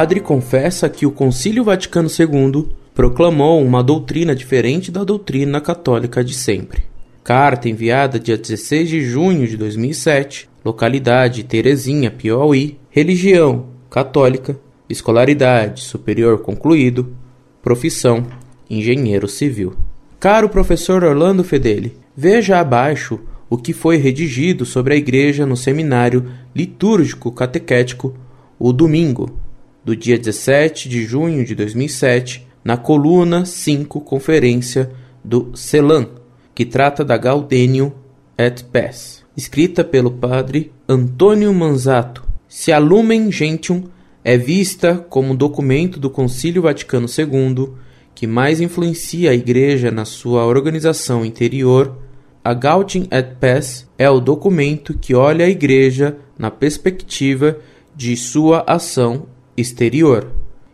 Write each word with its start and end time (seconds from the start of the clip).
padre 0.00 0.20
confessa 0.20 0.88
que 0.88 1.04
o 1.04 1.10
Concílio 1.10 1.62
Vaticano 1.62 2.08
II 2.08 2.70
proclamou 2.94 3.62
uma 3.62 3.82
doutrina 3.82 4.34
diferente 4.34 4.90
da 4.90 5.04
doutrina 5.04 5.60
católica 5.60 6.24
de 6.24 6.32
sempre. 6.32 6.84
Carta 7.22 7.68
enviada 7.68 8.18
dia 8.18 8.38
16 8.38 8.88
de 8.88 9.02
junho 9.02 9.46
de 9.46 9.58
2007, 9.58 10.48
localidade 10.64 11.44
Terezinha, 11.44 12.10
Piauí, 12.10 12.78
religião 12.88 13.66
católica, 13.90 14.58
escolaridade 14.88 15.82
superior 15.82 16.38
concluído, 16.38 17.14
profissão 17.60 18.26
engenheiro 18.70 19.28
civil. 19.28 19.74
Caro 20.18 20.48
professor 20.48 21.04
Orlando 21.04 21.44
Fedeli, 21.44 21.94
veja 22.16 22.58
abaixo 22.58 23.20
o 23.50 23.58
que 23.58 23.74
foi 23.74 23.98
redigido 23.98 24.64
sobre 24.64 24.94
a 24.94 24.96
Igreja 24.96 25.44
no 25.44 25.58
seminário 25.58 26.24
litúrgico 26.56 27.30
catequético 27.30 28.14
o 28.58 28.72
domingo, 28.72 29.39
do 29.84 29.96
dia 29.96 30.18
17 30.18 30.88
de 30.88 31.04
junho 31.04 31.44
de 31.44 31.54
2007, 31.54 32.46
na 32.64 32.76
coluna 32.76 33.44
5 33.44 34.00
Conferência 34.00 34.90
do 35.24 35.50
CELAM, 35.54 36.08
que 36.54 36.64
trata 36.64 37.04
da 37.04 37.16
Gaudênio 37.16 37.92
et 38.36 38.64
Pes, 38.64 39.24
escrita 39.36 39.82
pelo 39.82 40.10
padre 40.10 40.72
Antônio 40.88 41.52
Manzato. 41.54 42.22
Se 42.48 42.72
a 42.72 42.78
Lumen 42.78 43.30
Gentium 43.30 43.84
é 44.22 44.36
vista 44.36 44.96
como 45.08 45.36
documento 45.36 45.98
do 45.98 46.10
Concílio 46.10 46.62
Vaticano 46.62 47.06
II 47.06 47.70
que 48.14 48.26
mais 48.26 48.60
influencia 48.60 49.30
a 49.30 49.34
Igreja 49.34 49.90
na 49.90 50.04
sua 50.04 50.44
organização 50.44 51.24
interior, 51.24 51.96
a 52.44 52.52
Gaudium 52.52 53.06
et 53.10 53.36
Pes 53.38 53.88
é 53.96 54.10
o 54.10 54.20
documento 54.20 54.92
que 54.92 55.14
olha 55.14 55.46
a 55.46 55.48
Igreja 55.48 56.18
na 56.38 56.50
perspectiva 56.50 57.58
de 57.96 58.16
sua 58.16 58.64
ação 58.66 59.26
exterior 59.60 60.26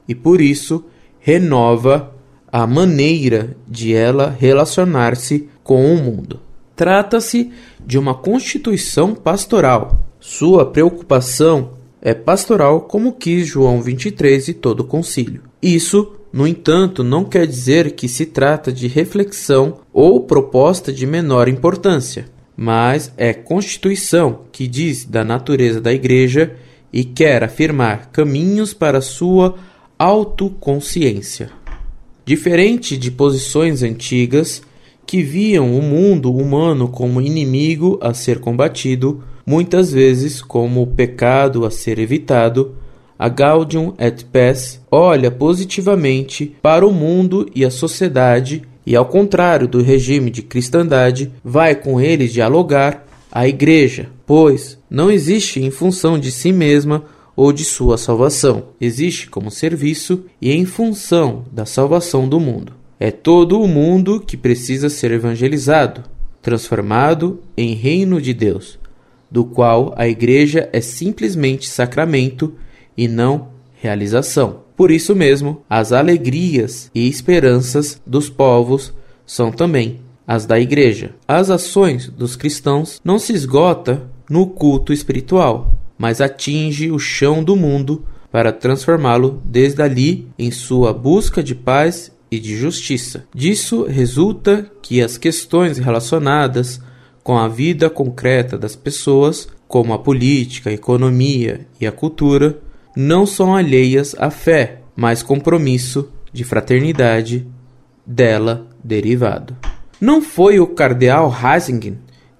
e, 0.08 0.14
por 0.14 0.40
isso, 0.40 0.84
renova 1.18 2.14
a 2.50 2.66
maneira 2.66 3.56
de 3.66 3.94
ela 3.94 4.34
relacionar-se 4.38 5.48
com 5.62 5.92
o 5.92 5.96
mundo. 5.96 6.40
Trata-se 6.74 7.50
de 7.84 7.98
uma 7.98 8.14
constituição 8.14 9.14
pastoral. 9.14 10.06
Sua 10.20 10.64
preocupação 10.64 11.70
é 12.00 12.14
pastoral, 12.14 12.82
como 12.82 13.12
quis 13.12 13.46
João 13.46 13.82
23 13.82 14.48
e 14.48 14.54
todo 14.54 14.80
o 14.80 14.84
concílio. 14.84 15.42
Isso, 15.60 16.12
no 16.32 16.46
entanto, 16.46 17.02
não 17.02 17.24
quer 17.24 17.46
dizer 17.46 17.92
que 17.92 18.08
se 18.08 18.26
trata 18.26 18.72
de 18.72 18.86
reflexão 18.86 19.78
ou 19.92 20.20
proposta 20.20 20.92
de 20.92 21.06
menor 21.06 21.48
importância, 21.48 22.26
mas 22.56 23.12
é 23.16 23.32
constituição 23.32 24.40
que 24.52 24.66
diz 24.66 25.04
da 25.04 25.24
natureza 25.24 25.80
da 25.80 25.92
Igreja 25.92 26.54
e 26.96 27.04
quer 27.04 27.44
afirmar 27.44 28.10
caminhos 28.10 28.72
para 28.72 29.02
sua 29.02 29.54
autoconsciência. 29.98 31.50
Diferente 32.24 32.96
de 32.96 33.10
posições 33.10 33.82
antigas 33.82 34.62
que 35.06 35.22
viam 35.22 35.78
o 35.78 35.82
mundo 35.82 36.32
humano 36.32 36.88
como 36.88 37.20
inimigo 37.20 37.98
a 38.00 38.14
ser 38.14 38.40
combatido, 38.40 39.22
muitas 39.44 39.92
vezes 39.92 40.40
como 40.40 40.86
pecado 40.86 41.66
a 41.66 41.70
ser 41.70 41.98
evitado, 41.98 42.74
a 43.18 43.28
Gaudium 43.28 43.92
et 43.98 44.24
Pes 44.24 44.80
olha 44.90 45.30
positivamente 45.30 46.56
para 46.62 46.86
o 46.86 46.94
mundo 46.94 47.46
e 47.54 47.62
a 47.62 47.70
sociedade 47.70 48.62
e, 48.86 48.96
ao 48.96 49.04
contrário 49.04 49.68
do 49.68 49.82
regime 49.82 50.30
de 50.30 50.40
cristandade, 50.40 51.30
vai 51.44 51.74
com 51.74 52.00
eles 52.00 52.32
dialogar 52.32 53.06
a 53.30 53.46
Igreja, 53.46 54.15
pois 54.26 54.78
não 54.90 55.10
existe 55.10 55.60
em 55.60 55.70
função 55.70 56.18
de 56.18 56.32
si 56.32 56.52
mesma 56.52 57.04
ou 57.36 57.52
de 57.52 57.64
sua 57.64 57.96
salvação, 57.96 58.68
existe 58.80 59.28
como 59.28 59.50
serviço 59.50 60.24
e 60.40 60.52
em 60.52 60.64
função 60.64 61.44
da 61.52 61.64
salvação 61.64 62.28
do 62.28 62.40
mundo. 62.40 62.72
É 62.98 63.10
todo 63.10 63.60
o 63.60 63.68
mundo 63.68 64.20
que 64.20 64.38
precisa 64.38 64.88
ser 64.88 65.12
evangelizado, 65.12 66.02
transformado 66.40 67.40
em 67.56 67.74
reino 67.74 68.20
de 68.20 68.32
Deus, 68.32 68.78
do 69.30 69.44
qual 69.44 69.92
a 69.96 70.08
Igreja 70.08 70.68
é 70.72 70.80
simplesmente 70.80 71.68
sacramento 71.68 72.54
e 72.96 73.06
não 73.06 73.48
realização. 73.74 74.60
Por 74.74 74.90
isso 74.90 75.14
mesmo, 75.14 75.62
as 75.68 75.92
alegrias 75.92 76.90
e 76.94 77.06
esperanças 77.06 78.00
dos 78.06 78.30
povos 78.30 78.94
são 79.26 79.52
também 79.52 80.00
as 80.26 80.46
da 80.46 80.58
Igreja. 80.58 81.14
As 81.28 81.50
ações 81.50 82.08
dos 82.08 82.34
cristãos 82.34 83.00
não 83.04 83.18
se 83.18 83.32
esgota 83.32 84.10
no 84.28 84.46
culto 84.46 84.92
espiritual, 84.92 85.74
mas 85.98 86.20
atinge 86.20 86.90
o 86.90 86.98
chão 86.98 87.42
do 87.42 87.56
mundo 87.56 88.04
para 88.30 88.52
transformá-lo 88.52 89.40
desde 89.44 89.80
ali 89.82 90.28
em 90.38 90.50
sua 90.50 90.92
busca 90.92 91.42
de 91.42 91.54
paz 91.54 92.12
e 92.30 92.38
de 92.38 92.56
justiça. 92.56 93.24
Disso 93.34 93.84
resulta 93.84 94.70
que 94.82 95.00
as 95.00 95.16
questões 95.16 95.78
relacionadas 95.78 96.80
com 97.22 97.38
a 97.38 97.48
vida 97.48 97.88
concreta 97.88 98.58
das 98.58 98.76
pessoas, 98.76 99.48
como 99.66 99.92
a 99.92 99.98
política, 99.98 100.70
a 100.70 100.72
economia 100.72 101.66
e 101.80 101.86
a 101.86 101.92
cultura, 101.92 102.60
não 102.96 103.26
são 103.26 103.54
alheias 103.54 104.14
à 104.18 104.30
fé, 104.30 104.80
mas 104.94 105.22
compromisso 105.22 106.08
de 106.32 106.44
fraternidade 106.44 107.46
dela 108.04 108.66
derivado. 108.82 109.56
Não 110.00 110.20
foi 110.20 110.60
o 110.60 110.66
cardeal 110.66 111.28
Ratzinger 111.28 111.94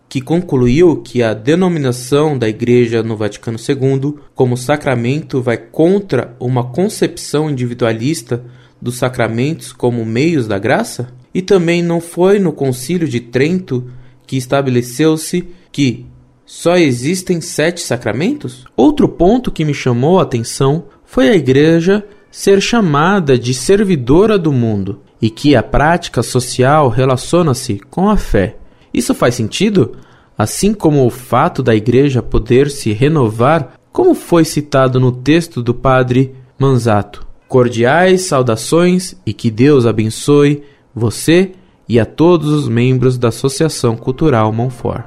que 0.09 0.21
concluiu 0.21 0.97
que 0.97 1.23
a 1.23 1.35
denominação 1.35 2.39
da 2.39 2.49
Igreja 2.49 3.03
no 3.03 3.17
Vaticano 3.17 3.59
II 3.59 4.15
como 4.35 4.57
sacramento 4.57 5.43
vai 5.43 5.57
contra 5.57 6.37
uma 6.39 6.65
concepção 6.65 7.51
individualista 7.51 8.45
dos 8.81 8.97
sacramentos 8.97 9.73
como 9.73 10.05
meios 10.05 10.47
da 10.47 10.59
graça? 10.59 11.09
E 11.35 11.43
também 11.43 11.83
não 11.83 12.01
foi 12.01 12.39
no 12.39 12.53
Concílio 12.53 13.09
de 13.09 13.21
Trento 13.21 13.91
que 14.27 14.37
estabeleceu-se 14.37 15.49
que 15.71 16.07
só 16.45 16.77
existem 16.77 17.41
sete 17.41 17.81
sacramentos? 17.81 18.65
Outro 18.77 19.09
ponto 19.09 19.51
que 19.51 19.65
me 19.65 19.75
chamou 19.75 20.21
a 20.21 20.23
atenção 20.23 20.85
foi 21.05 21.29
a 21.29 21.35
Igreja 21.35 22.07
ser 22.31 22.61
chamada 22.61 23.39
de 23.39 23.53
servidora 23.53 24.39
do 24.39 24.53
mundo 24.53 25.01
e 25.21 25.31
que 25.31 25.57
a 25.57 25.63
prática 25.63 26.23
social 26.23 26.89
relaciona-se 26.89 27.81
com 27.91 28.09
a 28.09 28.17
fé. 28.17 28.57
Isso 28.97 29.15
faz 29.15 29.35
sentido? 29.35 29.93
Assim 30.39 30.73
como 30.73 31.05
o 31.05 31.11
fato 31.11 31.63
da 31.63 31.77
Igreja 31.77 32.23
poder 32.23 32.71
se 32.71 32.95
renovar, 32.95 33.75
como 33.93 34.15
foi 34.15 34.43
citado 34.43 34.99
no 34.99 35.13
texto 35.13 35.63
do 35.63 35.75
Padre 35.75 36.35
Manzato. 36.59 37.27
Cordiais 37.47 38.23
saudações 38.23 39.15
e 39.27 39.35
que 39.35 39.51
Deus 39.51 39.85
abençoe 39.85 40.63
você 40.95 41.53
e 41.87 42.01
a 42.01 42.07
todos 42.07 42.49
os 42.49 42.69
membros 42.69 43.19
da 43.19 43.29
Associação 43.29 43.97
Cultural 43.97 44.51
Monfort. 44.51 45.05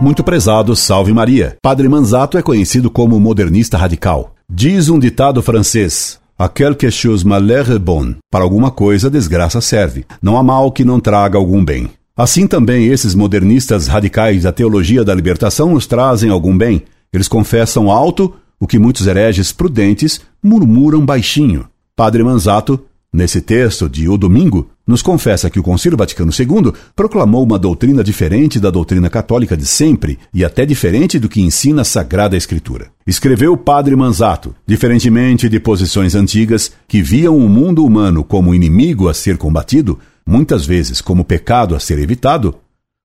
Muito 0.00 0.22
prezado, 0.22 0.76
salve 0.76 1.12
Maria. 1.12 1.56
Padre 1.60 1.88
Manzato 1.88 2.38
é 2.38 2.42
conhecido 2.42 2.90
como 2.90 3.18
modernista 3.18 3.76
radical. 3.76 4.34
Diz 4.48 4.88
um 4.88 4.98
ditado 4.98 5.42
francês: 5.42 6.20
A 6.36 6.48
quelque 6.48 6.90
chose 6.90 7.24
malheur 7.24 7.70
est 7.70 7.78
bon. 7.78 8.16
Para 8.28 8.42
alguma 8.42 8.70
coisa, 8.70 9.08
desgraça 9.08 9.60
serve. 9.60 10.04
Não 10.20 10.36
há 10.36 10.42
mal 10.42 10.72
que 10.72 10.84
não 10.84 10.98
traga 10.98 11.38
algum 11.38 11.64
bem. 11.64 11.90
Assim 12.16 12.46
também 12.46 12.86
esses 12.86 13.14
modernistas 13.14 13.86
radicais 13.86 14.42
da 14.42 14.50
teologia 14.50 15.04
da 15.04 15.14
libertação 15.14 15.72
nos 15.72 15.86
trazem 15.86 16.30
algum 16.30 16.56
bem. 16.56 16.82
Eles 17.12 17.28
confessam 17.28 17.88
alto 17.88 18.34
o 18.58 18.66
que 18.66 18.80
muitos 18.80 19.06
hereges 19.06 19.52
prudentes 19.52 20.20
murmuram 20.42 21.06
baixinho. 21.06 21.68
Padre 21.94 22.24
Manzato 22.24 22.84
Nesse 23.14 23.40
texto 23.40 23.88
de 23.88 24.08
O 24.08 24.18
Domingo, 24.18 24.70
nos 24.86 25.02
confessa 25.02 25.48
que 25.48 25.58
o 25.58 25.62
Concílio 25.62 25.96
Vaticano 25.96 26.30
II 26.30 26.72
proclamou 26.94 27.42
uma 27.42 27.58
doutrina 27.58 28.04
diferente 28.04 28.60
da 28.60 28.70
doutrina 28.70 29.08
católica 29.08 29.56
de 29.56 29.64
sempre 29.64 30.18
e 30.32 30.44
até 30.44 30.66
diferente 30.66 31.18
do 31.18 31.28
que 31.28 31.40
ensina 31.40 31.82
a 31.82 31.84
Sagrada 31.84 32.36
Escritura. 32.36 32.88
Escreveu 33.06 33.54
o 33.54 33.56
Padre 33.56 33.96
Manzato, 33.96 34.54
diferentemente 34.66 35.48
de 35.48 35.58
posições 35.58 36.14
antigas 36.14 36.72
que 36.86 37.02
viam 37.02 37.36
o 37.36 37.48
mundo 37.48 37.84
humano 37.84 38.22
como 38.22 38.54
inimigo 38.54 39.08
a 39.08 39.14
ser 39.14 39.38
combatido, 39.38 39.98
muitas 40.26 40.66
vezes 40.66 41.00
como 41.00 41.24
pecado 41.24 41.74
a 41.74 41.80
ser 41.80 41.98
evitado, 41.98 42.54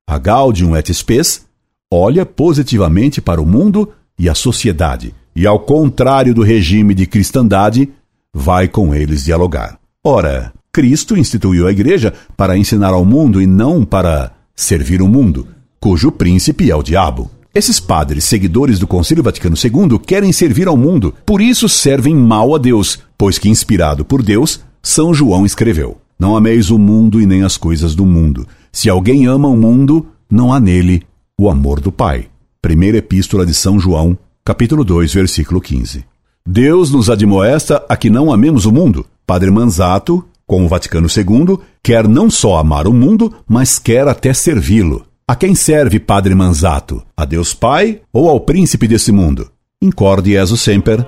a 0.07 0.17
Gaudium 0.17 0.75
et 0.75 0.91
Spes 0.93 1.45
olha 1.91 2.25
positivamente 2.25 3.21
para 3.21 3.41
o 3.41 3.45
mundo 3.45 3.91
e 4.17 4.27
a 4.27 4.35
sociedade, 4.35 5.13
e 5.35 5.47
ao 5.47 5.59
contrário 5.59 6.33
do 6.33 6.43
regime 6.43 6.93
de 6.93 7.05
cristandade, 7.05 7.89
vai 8.33 8.67
com 8.67 8.93
eles 8.93 9.23
dialogar. 9.23 9.79
Ora, 10.03 10.51
Cristo 10.71 11.17
instituiu 11.17 11.67
a 11.67 11.71
igreja 11.71 12.13
para 12.37 12.57
ensinar 12.57 12.89
ao 12.89 13.03
mundo 13.03 13.41
e 13.41 13.47
não 13.47 13.83
para 13.83 14.31
servir 14.55 15.01
o 15.01 15.07
mundo, 15.07 15.47
cujo 15.79 16.11
príncipe 16.11 16.69
é 16.69 16.75
o 16.75 16.83
diabo. 16.83 17.31
Esses 17.53 17.79
padres, 17.79 18.25
seguidores 18.25 18.77
do 18.77 18.85
Concílio 18.85 19.23
Vaticano 19.23 19.55
II, 19.55 19.97
querem 19.97 20.31
servir 20.31 20.67
ao 20.67 20.77
mundo, 20.77 21.13
por 21.25 21.41
isso 21.41 21.67
servem 21.67 22.13
mal 22.13 22.53
a 22.53 22.59
Deus, 22.59 22.99
pois 23.17 23.39
que, 23.39 23.49
inspirado 23.49 24.05
por 24.05 24.21
Deus, 24.21 24.59
São 24.83 25.13
João 25.13 25.45
escreveu: 25.45 25.97
Não 26.19 26.37
ameis 26.37 26.69
o 26.69 26.77
mundo 26.77 27.19
e 27.19 27.25
nem 27.25 27.43
as 27.43 27.57
coisas 27.57 27.95
do 27.95 28.05
mundo. 28.05 28.47
Se 28.71 28.87
alguém 28.87 29.25
ama 29.25 29.47
o 29.47 29.57
mundo, 29.57 30.05
não 30.29 30.53
há 30.53 30.59
nele 30.59 31.01
o 31.35 31.49
amor 31.49 31.79
do 31.79 31.91
Pai. 31.91 32.27
Primeira 32.61 32.97
Epístola 32.97 33.45
de 33.45 33.53
São 33.55 33.79
João, 33.79 34.15
capítulo 34.45 34.83
2, 34.83 35.11
versículo 35.13 35.59
15. 35.59 36.05
Deus 36.45 36.91
nos 36.91 37.09
admoesta 37.09 37.83
a 37.89 37.97
que 37.97 38.09
não 38.09 38.31
amemos 38.31 38.65
o 38.65 38.71
mundo. 38.71 39.05
Padre 39.25 39.49
Manzato, 39.49 40.23
com 40.49 40.65
o 40.65 40.67
Vaticano 40.67 41.07
II, 41.07 41.59
quer 41.83 42.07
não 42.07 42.27
só 42.27 42.57
amar 42.57 42.87
o 42.87 42.91
mundo, 42.91 43.31
mas 43.47 43.77
quer 43.77 44.07
até 44.07 44.33
servi-lo. 44.33 45.05
A 45.27 45.35
quem 45.35 45.53
serve 45.53 45.99
Padre 45.99 46.33
Manzato? 46.33 47.03
A 47.15 47.23
Deus 47.23 47.53
Pai 47.53 48.01
ou 48.11 48.27
ao 48.27 48.39
príncipe 48.39 48.87
desse 48.87 49.11
mundo? 49.11 49.51
Incorde 49.79 50.31
Jesus 50.31 50.59
Semper, 50.59 51.05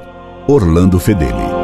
Orlando 0.48 1.00
Fedeli. 1.00 1.61